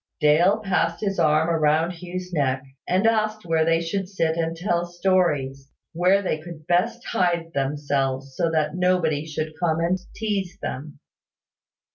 Dale 0.19 0.57
passed 0.63 1.01
his 1.01 1.19
arm 1.19 1.47
round 1.61 1.93
Hugh's 2.01 2.33
neck, 2.33 2.63
and 2.87 3.05
asked 3.05 3.45
where 3.45 3.63
they 3.63 3.79
should 3.79 4.09
sit 4.09 4.35
and 4.35 4.57
tell 4.57 4.83
stories, 4.83 5.71
where 5.93 6.23
they 6.23 6.39
could 6.39 6.65
best 6.65 7.05
hide 7.05 7.53
themselves, 7.53 8.35
so 8.35 8.49
that 8.49 8.73
nobody 8.73 9.27
should 9.27 9.53
come 9.59 9.79
and 9.79 9.99
tease 10.15 10.57
them. 10.59 10.97